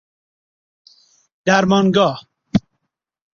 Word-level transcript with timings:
درمانگاه 1.45 2.17